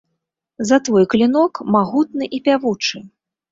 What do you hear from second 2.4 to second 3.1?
пявучы!